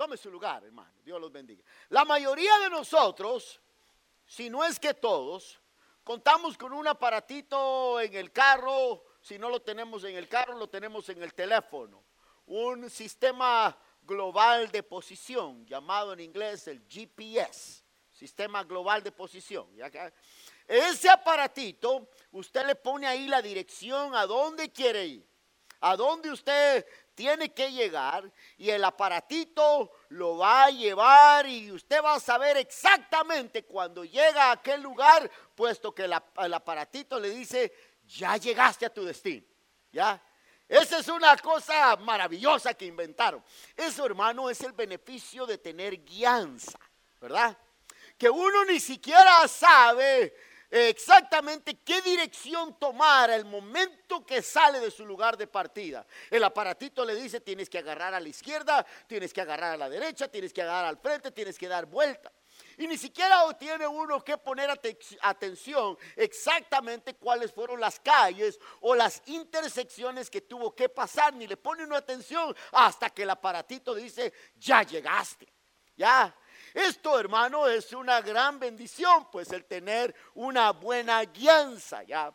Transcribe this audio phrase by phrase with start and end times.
[0.00, 0.94] Tome su lugar, hermano.
[1.04, 1.62] Dios los bendiga.
[1.90, 3.60] La mayoría de nosotros,
[4.24, 5.60] si no es que todos,
[6.02, 9.04] contamos con un aparatito en el carro.
[9.20, 12.02] Si no lo tenemos en el carro, lo tenemos en el teléfono.
[12.46, 19.68] Un sistema global de posición, llamado en inglés el GPS, Sistema Global de Posición.
[20.66, 25.28] Ese aparatito, usted le pone ahí la dirección a dónde quiere ir,
[25.80, 26.86] a dónde usted
[27.20, 32.56] tiene que llegar y el aparatito lo va a llevar y usted va a saber
[32.56, 36.14] exactamente cuando llega a aquel lugar, puesto que el,
[36.54, 37.74] aparatito le dice,
[38.06, 39.44] ya llegaste a tu destino.
[39.92, 40.18] ¿Ya?
[40.66, 43.44] Esa es una cosa maravillosa que inventaron.
[43.76, 46.78] Eso, hermano, es el beneficio de tener guianza,
[47.20, 47.54] ¿verdad?
[48.16, 50.34] Que uno ni siquiera sabe
[50.70, 56.06] exactamente qué dirección tomar al momento que sale de su lugar de partida.
[56.30, 59.88] El aparatito le dice, tienes que agarrar a la izquierda, tienes que agarrar a la
[59.88, 62.32] derecha, tienes que agarrar al frente, tienes que dar vuelta.
[62.76, 64.70] Y ni siquiera tiene uno que poner
[65.22, 71.56] atención exactamente cuáles fueron las calles o las intersecciones que tuvo que pasar, ni le
[71.56, 75.46] pone una atención hasta que el aparatito dice, ya llegaste.
[75.96, 76.34] Ya,
[76.74, 82.32] esto, hermano, es una gran bendición, pues el tener una buena guianza, ¿ya?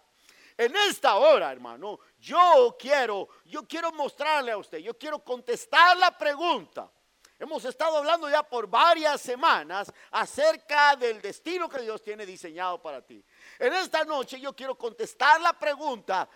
[0.58, 6.18] En esta hora, hermano, yo quiero, yo quiero mostrarle a usted, yo quiero contestar la
[6.18, 6.90] pregunta.
[7.38, 13.06] Hemos estado hablando ya por varias semanas acerca del destino que Dios tiene diseñado para
[13.06, 13.24] ti.
[13.60, 16.30] En esta noche yo quiero contestar la pregunta,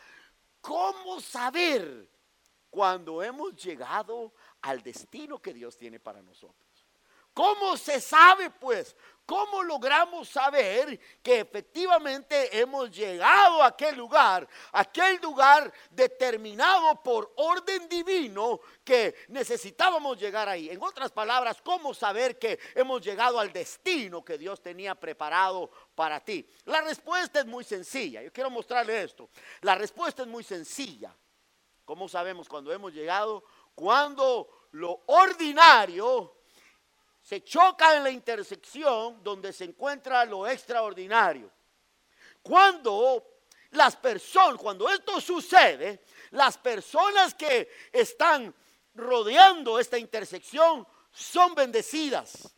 [0.60, 2.10] ¿cómo saber
[2.70, 6.69] cuando hemos llegado al destino que Dios tiene para nosotros?
[7.40, 8.98] ¿Cómo se sabe pues?
[9.26, 17.88] ¿Cómo logramos saber que efectivamente hemos llegado a aquel lugar, aquel lugar determinado por orden
[17.88, 20.70] divino que necesitábamos llegar ahí?
[20.70, 26.20] En otras palabras, ¿cómo saber que hemos llegado al destino que Dios tenía preparado para
[26.20, 26.46] ti?
[26.66, 28.22] La respuesta es muy sencilla.
[28.22, 29.30] Yo quiero mostrarle esto.
[29.62, 31.16] La respuesta es muy sencilla.
[31.86, 33.46] ¿Cómo sabemos cuando hemos llegado?
[33.76, 36.39] Cuando lo ordinario
[37.30, 41.52] se choca en la intersección donde se encuentra lo extraordinario.
[42.42, 46.02] Cuando las personas, cuando esto sucede,
[46.32, 48.52] las personas que están
[48.96, 52.52] rodeando esta intersección son bendecidas.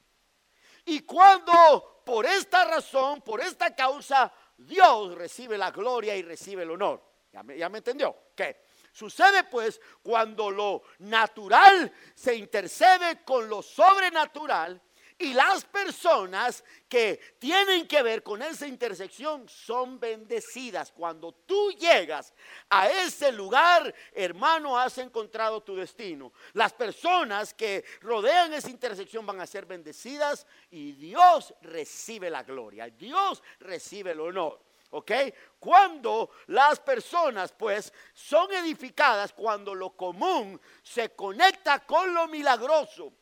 [0.86, 6.72] Y cuando por esta razón, por esta causa, Dios recibe la gloria y recibe el
[6.72, 7.04] honor.
[7.34, 8.16] ¿Ya me, entendió?
[8.34, 8.62] ¿Qué?
[8.92, 14.82] Sucede pues cuando lo natural se intercede con lo sobrenatural
[15.22, 20.92] y las personas que tienen que ver con esa intersección son bendecidas.
[20.92, 22.34] Cuando tú llegas
[22.70, 26.34] a ese lugar, hermano, has encontrado tu destino.
[26.54, 32.90] Las personas que rodean esa intersección van a ser bendecidas y Dios recibe la gloria,
[32.90, 34.71] Dios recibe el honor.
[34.92, 35.12] ¿Ok?
[35.60, 43.14] Cuando las personas pues son edificadas, cuando lo común se conecta con lo milagroso,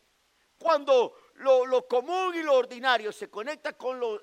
[0.57, 4.19] cuando lo, común y lo ordinario se conecta con lo,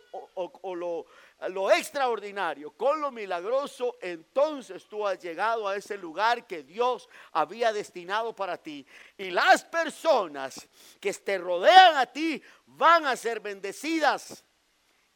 [0.65, 1.07] lo,
[1.49, 7.73] lo extraordinario, con lo milagroso, entonces tú has llegado a ese lugar que Dios había
[7.73, 8.85] destinado para ti.
[9.17, 10.69] Y las personas
[11.01, 14.45] que te rodean a ti van a ser bendecidas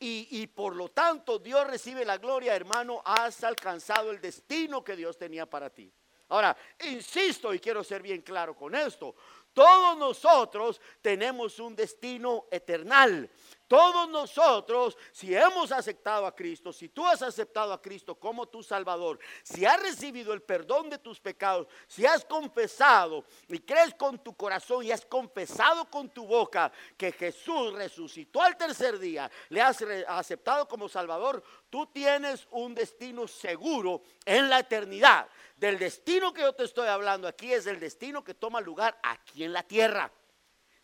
[0.02, 5.18] y, por lo tanto Dios recibe la gloria, hermano, has alcanzado el destino que Dios
[5.18, 5.92] tenía para ti.
[6.30, 9.14] Ahora, insisto y quiero ser bien claro con esto,
[9.52, 13.28] todos nosotros tenemos un destino eternal.
[13.70, 18.64] Todos nosotros, si hemos aceptado a Cristo, si tú has aceptado a Cristo como tu
[18.64, 24.18] Salvador, si has recibido el perdón de tus pecados, si has confesado y crees con
[24.18, 29.62] tu corazón y has confesado con tu boca que Jesús resucitó al tercer día, le
[29.62, 35.28] has aceptado como Salvador, tú tienes un destino seguro en la eternidad.
[35.54, 39.44] Del destino que yo te estoy hablando aquí es el destino que toma lugar aquí
[39.44, 40.10] en la tierra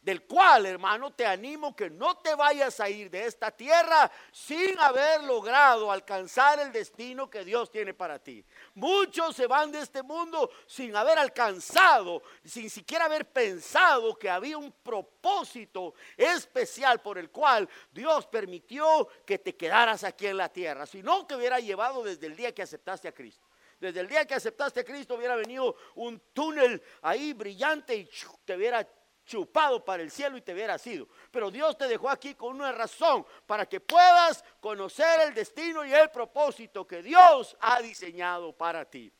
[0.06, 4.78] del cual, hermano, te animo que no te vayas a ir de esta tierra sin
[4.78, 8.44] haber logrado alcanzar el destino que Dios tiene para ti.
[8.74, 14.56] Muchos se van de este mundo sin haber alcanzado, sin siquiera haber pensado que había
[14.56, 20.86] un propósito especial por el cual Dios permitió que te quedaras aquí en la tierra,
[20.86, 23.44] sino que hubiera llevado desde el día que aceptaste a Cristo.
[23.80, 28.08] Desde el día que aceptaste a Cristo hubiera venido un túnel ahí brillante y
[28.44, 28.86] te hubiera
[29.26, 31.08] chupado para el cielo y te hubiera sido.
[31.30, 35.92] Pero Dios te dejó aquí con una razón para que puedas conocer el destino y
[35.92, 39.12] el propósito que Dios ha diseñado para ti.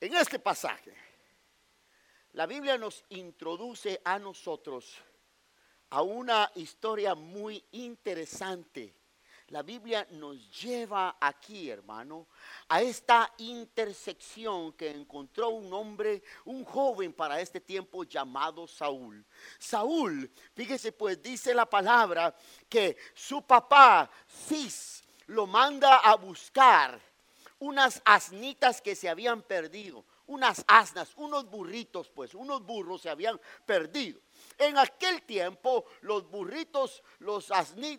[0.00, 0.94] En este pasaje,
[2.32, 4.96] la Biblia nos introduce a nosotros
[5.90, 8.94] a una historia muy interesante.
[9.48, 12.26] La Biblia nos lleva aquí, hermano,
[12.68, 19.24] a esta intersección que encontró un hombre, un joven para este tiempo llamado Saúl.
[19.58, 22.36] Saúl, fíjese pues, dice la palabra
[22.68, 27.00] que su papá, Cis, lo manda a buscar
[27.60, 33.40] unas asnitas que se habían perdido, unas asnas, unos burritos, pues, unos burros se habían
[33.64, 34.20] perdido.
[34.58, 37.48] En aquel tiempo los burritos, los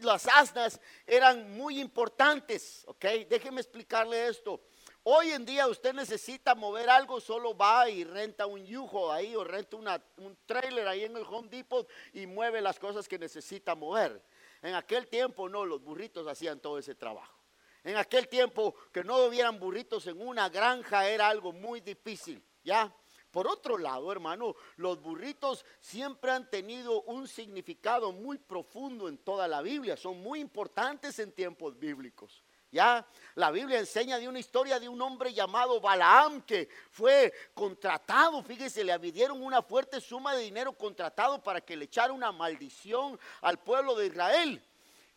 [0.01, 3.05] las asnas eran muy importantes, ¿ok?
[3.29, 4.61] Déjeme explicarle esto.
[5.03, 9.45] Hoy en día usted necesita mover algo, solo va y renta un yujo ahí o
[9.45, 9.77] renta
[10.17, 14.21] un trailer ahí en el Home Depot y mueve las cosas que necesita mover.
[14.61, 17.39] En aquel tiempo no, los burritos hacían todo ese trabajo.
[17.85, 22.93] En aquel tiempo que no hubieran burritos en una granja era algo muy difícil, ¿ya?
[23.31, 29.47] Por otro lado, hermano, los burritos siempre han tenido un significado muy profundo en toda
[29.47, 32.43] la Biblia, son muy importantes en tiempos bíblicos.
[32.71, 33.05] Ya
[33.35, 38.83] la Biblia enseña de una historia de un hombre llamado Balaam que fue contratado, fíjese,
[38.83, 43.57] le dieron una fuerte suma de dinero contratado para que le echara una maldición al
[43.59, 44.63] pueblo de Israel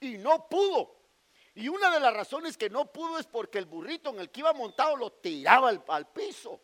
[0.00, 0.97] y no pudo.
[1.55, 4.41] Y una de las razones que no pudo es porque el burrito en el que
[4.41, 6.59] iba montado lo tiraba al piso.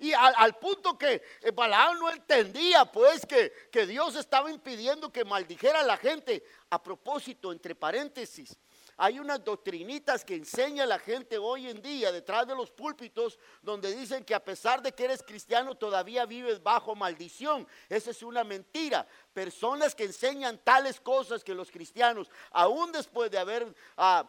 [0.00, 5.24] Y al, punto que eh, Balaam no entendía, pues, que, que Dios estaba impidiendo que
[5.24, 6.42] maldijera a la gente.
[6.70, 8.56] A propósito, entre paréntesis,
[8.96, 13.94] hay unas doctrinitas que enseña la gente hoy en día detrás de los púlpitos donde
[13.96, 17.66] dicen que a pesar de que eres cristiano todavía vives bajo maldición.
[17.88, 19.06] Esa es una mentira.
[19.32, 23.74] Personas que enseñan tales cosas que los cristianos, aún después de haber...
[23.96, 24.28] Ah,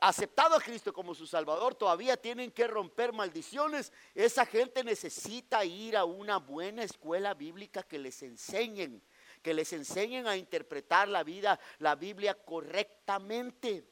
[0.00, 3.92] aceptado a Cristo como su Salvador, todavía tienen que romper maldiciones.
[4.14, 9.02] Esa gente necesita ir a una buena escuela bíblica que les enseñen,
[9.42, 13.84] que les enseñen a interpretar la vida, la Biblia correctamente.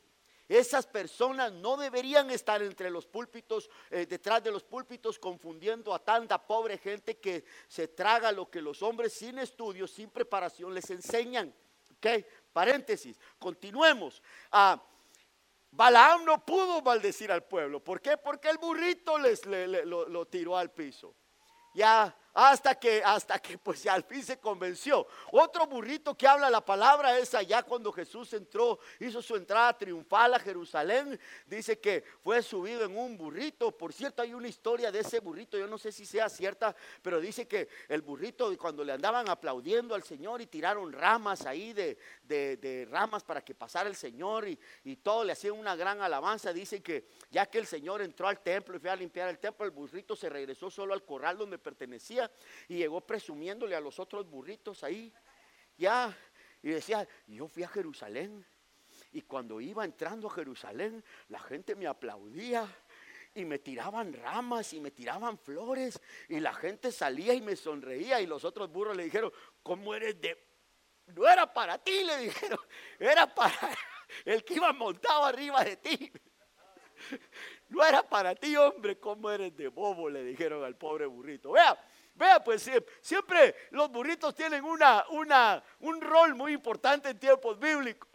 [0.48, 5.98] Esas personas no deberían estar entre los púlpitos, eh, detrás de los púlpitos, confundiendo a
[5.98, 10.90] tanta pobre gente que se traga lo que los hombres sin estudios, sin preparación les
[10.90, 11.54] enseñan.
[11.96, 12.06] Ok,
[12.52, 14.22] paréntesis, continuemos.
[14.50, 14.82] Ah,
[15.72, 17.82] Balaam no pudo maldecir al pueblo.
[17.82, 18.18] ¿Por qué?
[18.18, 21.16] Porque el burrito les, lo tiró al piso.
[21.74, 25.06] Ya hasta que, hasta que pues al fin se convenció.
[25.30, 30.34] Otro burrito que habla la palabra es allá cuando Jesús entró, hizo su entrada triunfal
[30.34, 31.18] a Jerusalén.
[31.46, 33.76] Dice que fue subido en un burrito.
[33.76, 37.20] Por cierto, hay una historia de ese burrito, yo no sé si sea cierta, pero
[37.20, 41.98] dice que el burrito cuando le andaban aplaudiendo al Señor y tiraron ramas ahí de,
[42.22, 46.52] de, ramas para que pasara el Señor y, y todo le hacían una gran alabanza.
[46.52, 49.64] Dice que ya que el Señor entró al templo y fue a limpiar el templo,
[49.64, 52.21] el burrito se regresó solo al corral donde pertenecía
[52.68, 55.12] y llegó presumiéndole a los otros burritos ahí.
[55.76, 56.16] Ya,
[56.62, 58.46] y decía, yo fui a Jerusalén.
[59.12, 62.66] Y cuando iba entrando a Jerusalén, la gente me aplaudía
[63.34, 68.20] y me tiraban ramas y me tiraban flores y la gente salía y me sonreía
[68.20, 69.32] y los otros burros le dijeron,
[69.62, 70.38] ¿cómo eres de...
[71.06, 72.58] No era para ti, le dijeron,
[72.98, 73.76] era para
[74.24, 76.12] el que iba montado arriba de ti.
[77.68, 80.10] No era para ti, hombre, ¿cómo eres de bobo?
[80.10, 81.52] Le dijeron al pobre burrito.
[81.52, 81.82] Vea,
[82.14, 82.70] Vea, pues
[83.00, 88.10] siempre los burritos tienen una, una, un rol muy importante en tiempos bíblicos.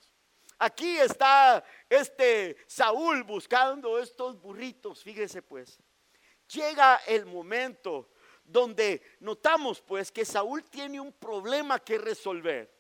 [0.60, 5.80] Aquí está este Saúl buscando estos burritos, fíjese pues.
[6.48, 8.10] Llega el momento
[8.44, 12.74] donde notamos pues que Saúl tiene un problema que resolver.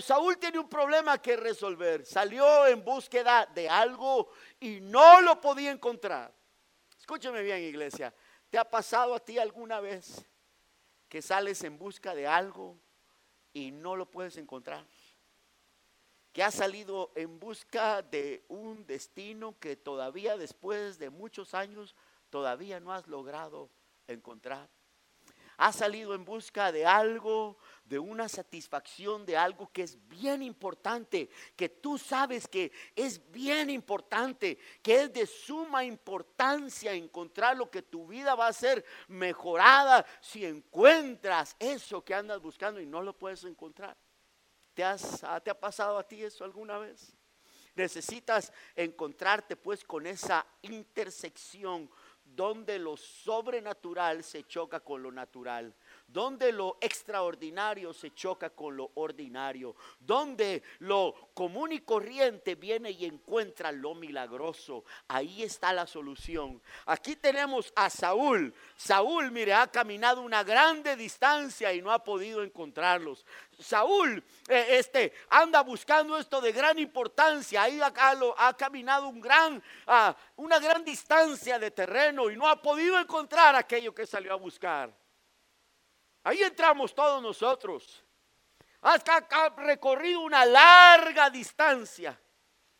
[0.00, 2.06] Saúl tiene un problema que resolver.
[2.06, 4.30] Salió en búsqueda de algo
[4.60, 6.32] y no lo podía encontrar.
[6.96, 8.14] Escúcheme bien, iglesia.
[8.54, 10.24] ¿Te ha pasado a ti alguna vez
[11.08, 12.78] que sales en busca de algo
[13.52, 14.86] y no lo puedes encontrar?
[16.32, 21.96] Que has salido en busca de un destino que todavía después de muchos años
[22.30, 23.70] todavía no has logrado
[24.06, 24.68] encontrar.
[25.56, 31.28] Has salido en busca de algo de una satisfacción de algo que es bien importante,
[31.54, 37.82] que tú sabes que es bien importante, que es de suma importancia encontrar lo que
[37.82, 43.16] tu vida va a ser mejorada si encuentras eso que andas buscando y no lo
[43.16, 43.96] puedes encontrar.
[44.72, 44.82] ¿Te,
[45.44, 47.14] ¿Te ha pasado a ti eso alguna vez?
[47.76, 51.90] Necesitas encontrarte pues con esa intersección
[52.34, 55.74] donde lo sobrenatural se choca con lo natural
[56.06, 63.04] donde lo extraordinario se choca con lo ordinario, donde lo común y corriente viene y
[63.04, 64.84] encuentra lo milagroso.
[65.08, 66.62] Ahí está la solución.
[66.86, 68.54] Aquí tenemos a Saúl.
[68.76, 73.26] Saúl, mire, ha caminado una grande distancia y no ha podido encontrarlos.
[73.58, 77.62] Saúl, eh, este, anda buscando esto de gran importancia.
[77.62, 79.62] Ahí acá lo, ha caminado un gran,
[80.36, 85.03] una gran distancia de terreno y no ha podido encontrar aquello que salió a buscar.
[86.24, 88.02] Ahí entramos todos nosotros.
[88.80, 89.02] Has
[89.56, 92.18] recorrido una larga distancia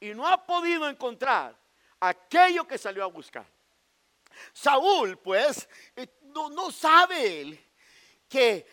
[0.00, 1.56] y no ha podido encontrar
[2.00, 3.46] aquello que salió a buscar.
[4.52, 7.72] Saúl, pues, eh, no, sabe él
[8.28, 8.66] que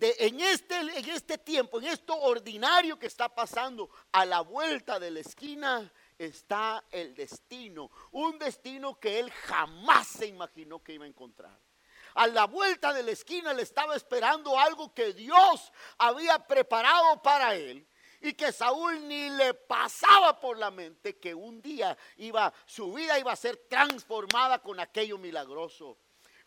[0.00, 5.12] en, este, en este tiempo, en esto ordinario que está pasando, a la vuelta de
[5.12, 7.90] la esquina está el destino.
[8.10, 11.67] Un destino que él jamás se imaginó que iba a encontrar
[12.14, 17.54] a la vuelta de la esquina le estaba esperando algo que Dios había preparado para
[17.54, 17.86] él
[18.20, 23.18] y que Saúl ni le pasaba por la mente que un día iba su vida
[23.18, 25.98] iba a ser transformada con aquello milagroso.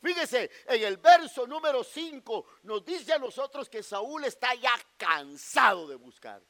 [0.02, 5.88] Fíjese, en el verso número 5 nos dice a nosotros que Saúl está ya cansado
[5.88, 6.42] de buscar.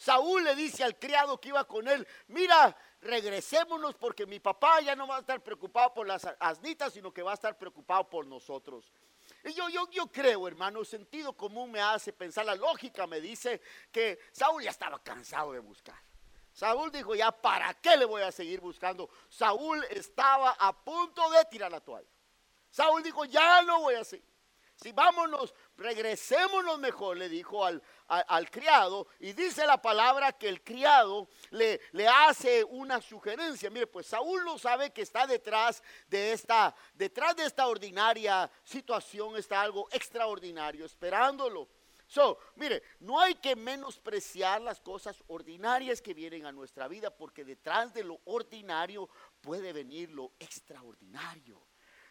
[0.00, 4.96] Saúl le dice al criado que iba con él, mira, regresémonos porque mi papá ya
[4.96, 8.26] no va a estar preocupado por las asnitas, sino que va a estar preocupado por
[8.26, 8.90] nosotros.
[9.44, 13.60] Y yo, yo, yo creo, hermano, sentido común me hace pensar, la lógica me dice
[13.92, 16.00] que Saúl ya estaba cansado de buscar.
[16.54, 19.10] Saúl dijo, ya, ¿para qué le voy a seguir buscando?
[19.28, 22.08] Saúl estaba a punto de tirar la toalla.
[22.70, 24.30] Saúl dijo, ya no voy a seguir.
[24.82, 29.06] Si vámonos, regresémonos mejor, le dijo al, al, criado.
[29.20, 33.70] Y dice la palabra que el criado le, le hace una sugerencia.
[33.70, 39.36] Mire, pues Saúl no sabe que está detrás de esta, detrás de esta ordinaria situación,
[39.36, 41.68] está algo extraordinario esperándolo.
[42.08, 47.44] So, mire, no hay que menospreciar las cosas ordinarias que vienen a nuestra vida, porque
[47.44, 49.08] detrás de lo ordinario
[49.40, 51.69] puede venir lo extraordinario.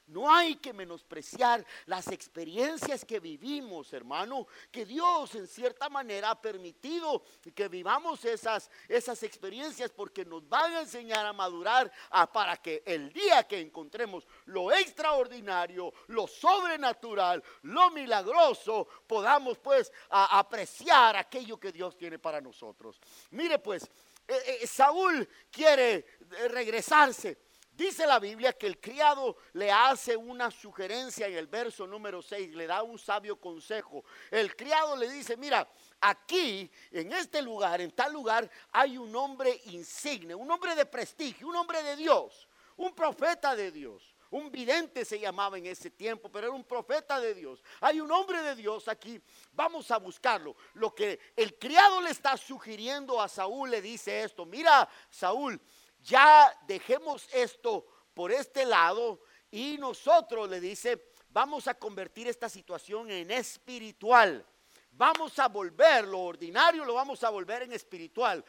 [0.09, 6.41] No hay que menospreciar las experiencias que vivimos, hermano, que Dios en cierta manera ha
[6.41, 7.23] permitido
[7.53, 11.91] que vivamos esas, esas experiencias porque nos van a enseñar a madurar
[12.33, 21.17] para que el día que encontremos lo extraordinario, lo sobrenatural, lo milagroso, podamos pues apreciar
[21.17, 22.99] aquello que Dios tiene para nosotros.
[23.29, 23.83] Mire pues,
[24.27, 26.05] eh, eh, Saúl quiere
[26.49, 27.48] regresarse
[27.79, 32.53] Dice la Biblia que el criado le hace una sugerencia en el verso número 6,
[32.53, 34.03] le da un sabio consejo.
[34.29, 35.65] El criado le dice, mira,
[36.01, 41.47] aquí, en este lugar, en tal lugar, hay un hombre insigne, un hombre de prestigio,
[41.47, 44.13] un hombre de Dios, un profeta de Dios.
[44.31, 47.63] Un vidente se llamaba en ese tiempo, pero era un profeta de Dios.
[47.79, 49.21] Hay un hombre de Dios aquí,
[49.53, 50.55] vamos a buscarlo.
[50.73, 55.59] Lo que el criado le está sugiriendo a Saúl le dice esto, mira Saúl,
[56.01, 63.09] ya dejemos esto por este lado y nosotros, le dice, vamos a convertir esta situación
[63.11, 64.45] en espiritual.
[64.91, 68.43] Vamos a volver lo ordinario, lo vamos a volver en espiritual.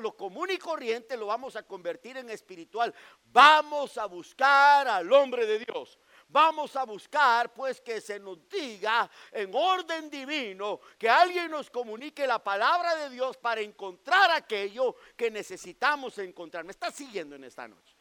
[0.00, 2.94] lo común y corriente lo vamos a convertir en espiritual.
[3.24, 5.98] Vamos a buscar al hombre de Dios.
[6.28, 12.26] Vamos a buscar pues que se nos diga en orden divino, que alguien nos comunique
[12.26, 16.64] la palabra de Dios para encontrar aquello que necesitamos encontrar.
[16.64, 17.96] ¿Me está siguiendo en esta noche?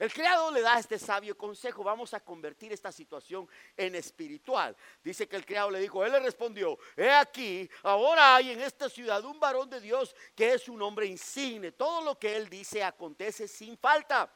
[0.00, 4.76] El criado le da este sabio consejo, vamos a convertir esta situación en espiritual.
[5.02, 8.88] Dice que el criado le dijo, él le respondió, he aquí, ahora hay en esta
[8.88, 11.70] ciudad un varón de Dios que es un hombre insigne.
[11.70, 14.30] Todo lo que él dice acontece sin falta.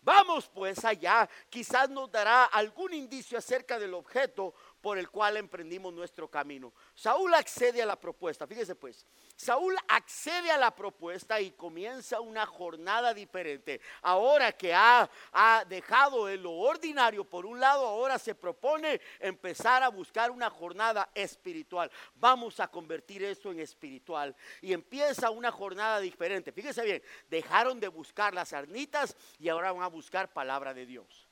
[0.00, 5.92] Vamos pues allá, quizás nos dará algún indicio acerca del objeto por el cual emprendimos
[5.92, 6.72] nuestro camino.
[6.94, 9.06] Saúl accede a la propuesta, fíjese pues,
[9.36, 13.80] Saúl accede a la propuesta y comienza una jornada diferente.
[14.02, 19.88] Ahora que ha, ha dejado lo ordinario por un lado, ahora se propone empezar a
[19.88, 21.90] buscar una jornada espiritual.
[22.16, 26.52] Vamos a convertir eso en espiritual y empieza una jornada diferente.
[26.52, 31.28] Fíjese bien, dejaron de buscar las arnitas y ahora van a buscar palabra de Dios.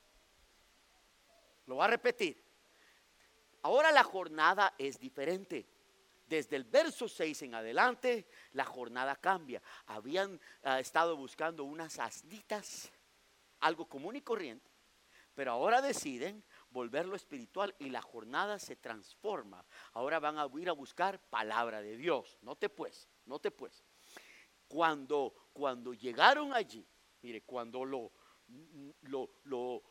[1.65, 2.46] Lo va a repetir
[3.67, 5.67] Ahora la jornada es diferente.
[6.25, 9.61] Desde el verso 6 en adelante, la jornada cambia.
[9.87, 12.89] Habían ah, estado buscando unas asnitas,
[13.59, 14.71] algo común y corriente,
[15.35, 19.65] pero ahora deciden volverlo espiritual y la jornada se transforma.
[19.91, 22.37] Ahora van a ir a buscar palabra de Dios.
[22.43, 23.83] No te pues, no te pues.
[24.69, 26.87] Cuando, cuando llegaron allí,
[27.21, 28.13] mire, cuando lo,
[29.01, 29.83] lo, lo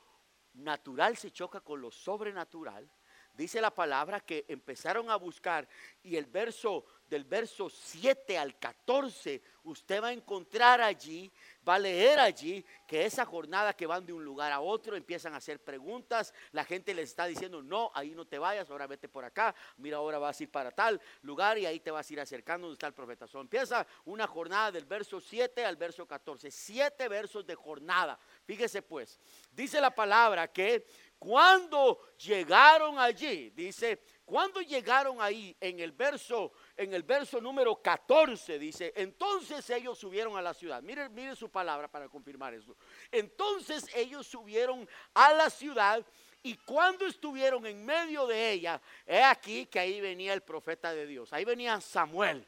[0.54, 2.90] natural se choca con lo sobrenatural,
[3.36, 5.68] dice la palabra que empezaron a buscar
[6.02, 11.30] y el verso del verso 7 al 14, usted va a encontrar allí,
[11.66, 15.34] va a leer allí que esa jornada que van de un lugar a otro empiezan
[15.34, 19.08] a hacer preguntas, la gente les está diciendo, no, ahí no te vayas, ahora vete
[19.08, 22.12] por acá, mira, ahora vas a ir para tal lugar y ahí te vas a
[22.12, 23.26] ir acercando donde está el profeta.
[23.26, 28.18] So, empieza una jornada del verso 7 al verso 14, siete versos de jornada.
[28.44, 29.20] Fíjese pues,
[29.52, 30.86] dice la palabra que
[31.18, 38.58] cuando llegaron allí, dice, cuando llegaron ahí en el verso en el verso número 14
[38.58, 40.82] dice, entonces ellos subieron a la ciudad.
[40.82, 42.76] Mire, mire su palabra para confirmar eso.
[43.10, 46.04] Entonces ellos subieron a la ciudad
[46.42, 51.06] y cuando estuvieron en medio de ella, he aquí que ahí venía el profeta de
[51.06, 51.32] Dios.
[51.32, 52.46] Ahí venía Samuel.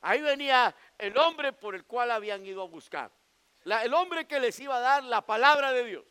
[0.00, 3.10] Ahí venía el hombre por el cual habían ido a buscar.
[3.64, 6.04] el hombre que les iba a dar la palabra de Dios.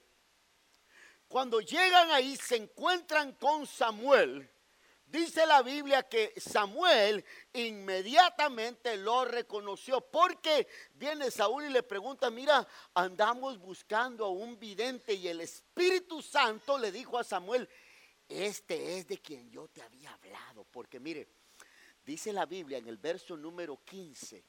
[1.28, 4.50] Cuando llegan ahí se encuentran con Samuel.
[5.06, 10.02] Dice la Biblia que Samuel inmediatamente lo reconoció.
[10.02, 16.22] Porque viene Saúl y le pregunta, mira, andamos buscando a un vidente y el Espíritu
[16.22, 17.68] Santo le dijo a Samuel,
[18.28, 21.30] este es de quien yo te había hablado, porque mire,
[22.06, 24.44] dice la Biblia en el verso número 15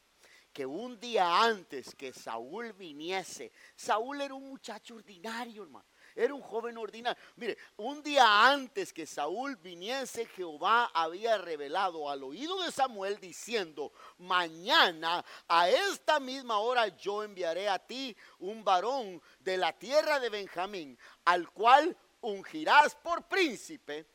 [0.52, 5.86] que un día antes que Saúl viniese, Saúl era un muchacho ordinario, hermano
[6.18, 7.20] era un joven ordinario.
[7.36, 13.92] Mire, un día antes que Saúl viniese, Jehová había revelado al oído de Samuel diciendo,
[14.18, 20.28] mañana a esta misma hora yo enviaré a ti un varón de la tierra de
[20.28, 24.06] Benjamín, al cual ungirás por príncipe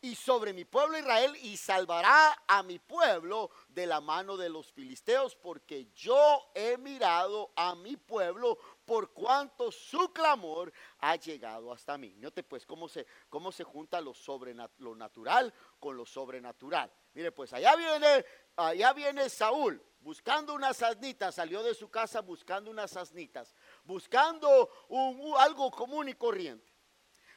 [0.00, 4.72] y sobre mi pueblo Israel y salvará a mi pueblo de la mano de los
[4.72, 11.98] filisteos, porque yo he mirado a mi pueblo por cuanto su clamor ha llegado hasta
[11.98, 12.14] mí.
[12.16, 14.14] Note pues cómo se, cómo se junta lo,
[14.78, 16.90] lo natural con lo sobrenatural.
[17.12, 18.24] Mire pues, allá viene,
[18.56, 24.70] allá viene Saúl buscando unas asnitas, salió de su casa buscando unas asnitas, buscando
[25.38, 26.72] algo común y corriente.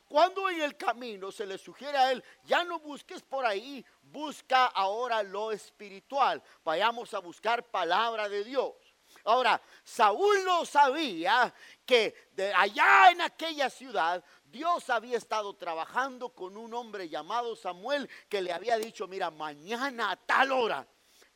[0.06, 4.66] Cuando en el camino se le sugiere a él, ya no busques por ahí, busca
[4.66, 6.42] ahora lo espiritual.
[6.64, 8.76] Vayamos a buscar palabra de Dios.
[9.26, 11.54] Ahora, Saúl no sabía
[11.86, 18.10] que de allá en aquella ciudad Dios había estado trabajando con un hombre llamado Samuel
[18.28, 20.88] que le había dicho, mira, mañana a tal hora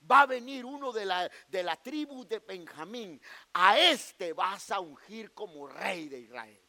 [0.10, 3.22] va a venir uno de la, de la tribu de Benjamín.
[3.54, 6.63] A este vas a ungir como rey de Israel.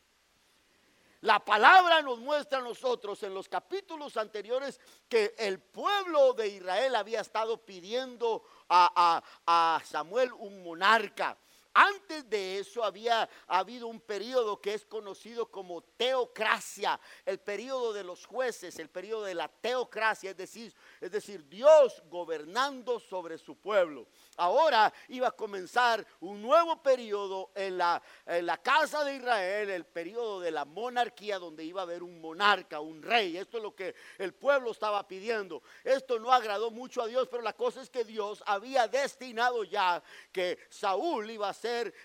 [1.24, 6.94] La palabra nos muestra a nosotros en los capítulos anteriores que el pueblo de Israel
[6.94, 11.38] había estado pidiendo a, a, a Samuel un monarca.
[11.74, 18.04] Antes de eso había habido un periodo que es conocido como teocracia, el periodo de
[18.04, 23.56] los jueces, el periodo de la teocracia, es decir, es decir, Dios gobernando sobre su
[23.56, 24.06] pueblo.
[24.36, 29.84] Ahora iba a comenzar un nuevo periodo en la, en la casa de Israel, el
[29.84, 33.36] periodo de la monarquía, donde iba a haber un monarca, un rey.
[33.36, 35.62] Esto es lo que el pueblo estaba pidiendo.
[35.82, 40.00] Esto no agradó mucho a Dios, pero la cosa es que Dios había destinado ya
[40.30, 41.54] que Saúl iba a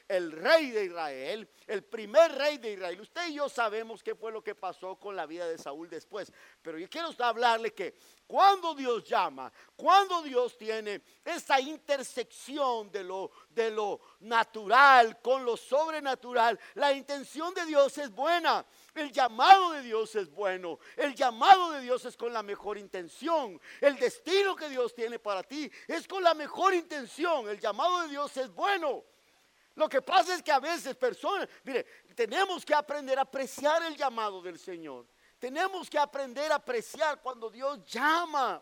[0.07, 3.01] el rey de Israel, el primer rey de Israel.
[3.01, 6.31] Usted y yo sabemos qué fue lo que pasó con la vida de Saúl después,
[6.61, 7.95] pero yo quiero hablarle que
[8.27, 15.57] cuando Dios llama, cuando Dios tiene esa intersección de lo, de lo natural con lo
[15.57, 18.65] sobrenatural, la intención de Dios es buena.
[18.93, 20.79] El llamado de Dios es bueno.
[20.95, 23.59] El llamado de Dios es con la mejor intención.
[23.81, 27.49] El destino que Dios tiene para ti es con la mejor intención.
[27.49, 29.03] El llamado de Dios es bueno.
[29.79, 33.95] Lo que pasa es que a veces personas, mire, tenemos que aprender a apreciar el
[33.95, 35.07] llamado del Señor.
[35.39, 38.61] Tenemos que aprender a apreciar cuando Dios llama.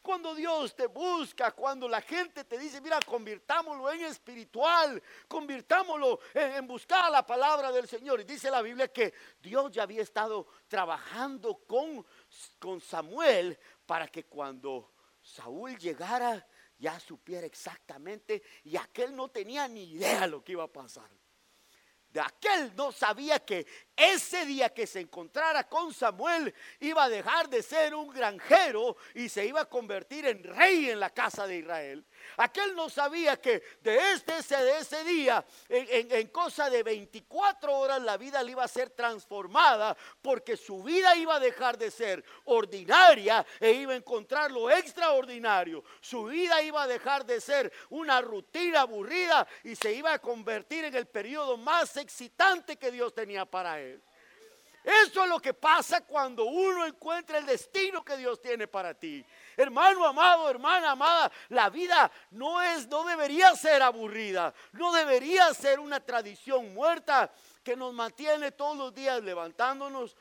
[0.00, 6.66] Cuando Dios te busca, cuando la gente te dice, mira, convirtámoslo en espiritual, convirtámoslo en,
[6.66, 8.20] buscar la palabra del Señor.
[8.20, 12.06] Y dice la Biblia que Dios ya había estado trabajando con,
[12.58, 16.46] con Samuel para que cuando Saúl llegara,
[16.80, 21.10] ya supiera exactamente y aquel no tenía ni idea lo que iba a pasar.
[22.08, 23.66] De aquel no sabía que
[24.00, 29.28] ese día que se encontrara con Samuel iba a dejar de ser un granjero y
[29.28, 32.04] se iba a convertir en rey en la casa de Israel.
[32.36, 38.16] Aquel no sabía que de este de ese día, en, cosa de 24 horas, la
[38.16, 43.44] vida le iba a ser transformada porque su vida iba a dejar de ser ordinaria
[43.58, 45.84] e iba a encontrar lo extraordinario.
[46.00, 50.84] Su vida iba a dejar de ser una rutina aburrida y se iba a convertir
[50.84, 53.89] en el periodo más excitante que Dios tenía para él.
[54.82, 59.24] Eso es lo que pasa cuando uno encuentra el destino que Dios tiene para ti.
[59.56, 65.80] Hermano amado, hermana amada, la vida no es no debería ser aburrida, no debería ser
[65.80, 67.30] una tradición muerta
[67.62, 70.16] que nos mantiene todos los días levantándonos.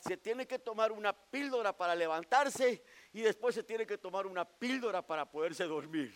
[0.00, 2.82] Se tiene que tomar una píldora para levantarse
[3.12, 6.12] y después se tiene que tomar una píldora para poderse dormir.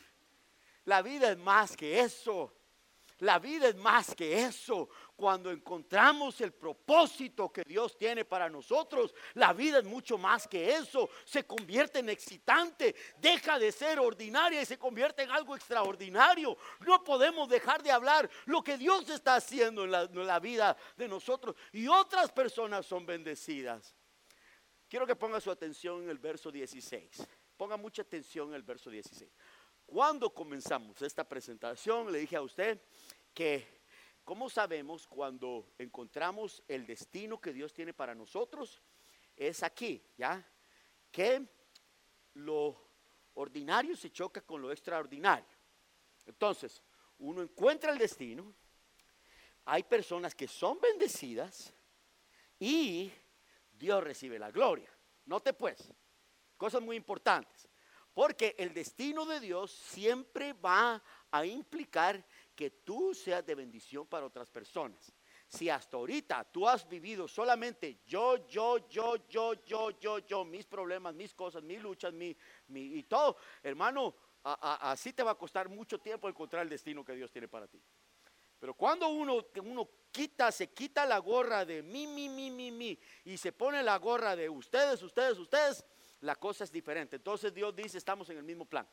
[0.87, 2.53] La vida es más que eso.
[3.19, 4.89] La vida es más que eso.
[5.17, 10.75] Cuando encontramos el propósito que Dios tiene para nosotros, la vida es mucho más que
[10.75, 11.09] eso.
[11.25, 16.57] Se convierte en excitante, deja de ser ordinaria y se convierte en algo extraordinario.
[16.81, 20.77] No podemos dejar de hablar lo que Dios está haciendo en la, en la vida
[20.97, 21.55] de nosotros.
[21.73, 23.95] Y otras personas son bendecidas.
[24.89, 27.27] Quiero que ponga su atención en el verso 16.
[27.57, 29.31] Ponga mucha atención en el verso 16.
[29.87, 32.81] Cuando comenzamos esta presentación, le dije a usted
[33.33, 33.74] que,
[34.25, 38.83] ¿cómo sabemos cuando encontramos el destino que Dios tiene para nosotros?
[39.37, 40.45] Es aquí, ¿ya?
[41.11, 41.47] Que
[42.35, 42.77] lo
[43.35, 45.55] ordinario se choca con lo extraordinario.
[46.27, 46.83] Entonces,
[47.19, 48.53] uno encuentra el destino,
[49.67, 51.73] hay personas que son bendecidas
[52.59, 53.13] y
[53.73, 54.91] Dios recibe la gloria.
[55.27, 55.93] Note pues,
[56.57, 57.69] cosas muy importantes.
[58.13, 64.27] Porque el destino de Dios siempre va a implicar que tú seas de bendición para
[64.27, 65.13] otras personas.
[65.47, 70.67] Si hasta ahorita tú has vivido solamente yo, yo, yo, yo, yo, yo, yo, mis
[70.67, 72.37] problemas, mis cosas, mis luchas, mi,
[72.69, 77.15] mi y todo, hermano, así te va a costar mucho tiempo encontrar el destino que
[77.15, 77.81] Dios tiene para ti.
[78.59, 82.99] Pero cuando uno, uno quita, se quita la gorra de mí, mi, mi, mi, mi,
[83.25, 85.85] y se pone la gorra de ustedes, ustedes, ustedes,
[86.21, 87.17] la cosa es diferente.
[87.17, 88.89] Entonces Dios dice, estamos en el mismo plan.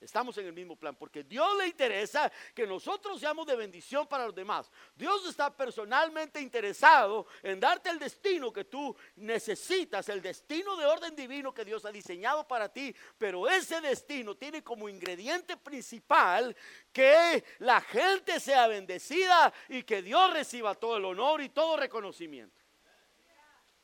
[0.00, 4.26] Estamos en el mismo plan porque Dios le interesa que nosotros seamos de bendición para
[4.26, 4.70] los demás.
[4.96, 11.14] Dios está personalmente interesado en darte el destino que tú necesitas, el destino de orden
[11.14, 16.56] divino que Dios ha diseñado para ti, pero ese destino tiene como ingrediente principal
[16.92, 22.61] que la gente sea bendecida y que Dios reciba todo el honor y todo reconocimiento.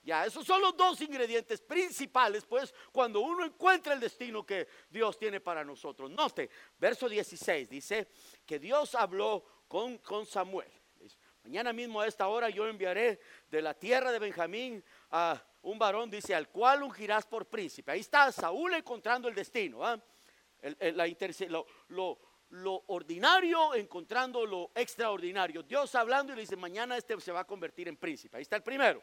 [0.08, 5.18] Ya, esos son los dos ingredientes principales, pues, cuando uno encuentra el destino que Dios
[5.18, 6.10] tiene para nosotros.
[6.10, 8.08] Note, verso 16 dice
[8.46, 10.72] que Dios habló con, con Samuel.
[11.44, 16.08] Mañana mismo a esta hora yo enviaré de la tierra de Benjamín a un varón,
[16.08, 17.92] dice, al cual ungirás por príncipe.
[17.92, 19.84] Ahí está Saúl encontrando el destino.
[19.84, 20.00] ¿ah?
[21.50, 22.18] lo, lo,
[22.48, 25.62] lo ordinario encontrando lo extraordinario.
[25.64, 28.38] Dios hablando y le dice, mañana este se va a convertir en príncipe.
[28.38, 29.02] Ahí está el primero.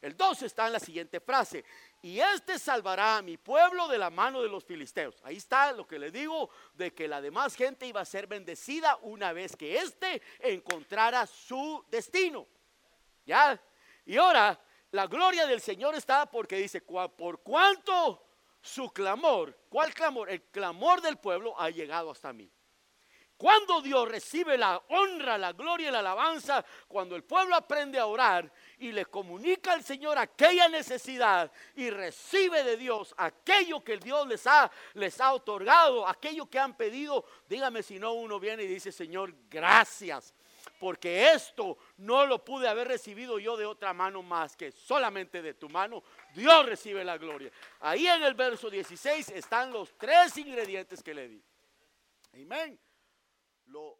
[0.00, 1.64] El 2 está en la siguiente frase.
[2.02, 5.20] Y este salvará a mi pueblo de la mano de los filisteos.
[5.22, 8.96] Ahí está lo que le digo de que la demás gente iba a ser bendecida
[9.02, 12.46] una vez que éste encontrara su destino.
[13.26, 13.60] ¿Ya?
[14.06, 14.58] Y ahora
[14.92, 18.26] la gloria del Señor está porque dice, por cuanto
[18.62, 20.30] su clamor, ¿cuál clamor?
[20.30, 22.50] El clamor del pueblo ha llegado hasta mí.
[23.40, 28.04] Cuando Dios recibe la honra, la gloria y la alabanza, cuando el pueblo aprende a
[28.04, 34.28] orar y le comunica al Señor aquella necesidad y recibe de Dios aquello que Dios
[34.28, 38.66] les ha, les ha otorgado, aquello que han pedido, dígame si no uno viene y
[38.66, 40.34] dice, Señor, gracias,
[40.78, 45.54] porque esto no lo pude haber recibido yo de otra mano más que solamente de
[45.54, 46.02] tu mano.
[46.34, 47.50] Dios recibe la gloria.
[47.80, 51.42] Ahí en el verso 16 están los tres ingredientes que le di.
[52.34, 52.78] Amén
[53.70, 53.96] lo